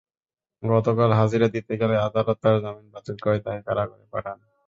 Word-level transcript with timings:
গতকাল 0.63 1.09
হাজিরা 1.19 1.47
দিতে 1.55 1.73
গেলে 1.81 1.95
আদালত 2.07 2.37
তাঁর 2.43 2.55
জামিন 2.63 2.87
বাতিল 2.93 3.17
করে 3.23 3.37
তাঁকে 3.45 3.61
কারাগারে 3.67 4.05
পাঠান। 4.13 4.37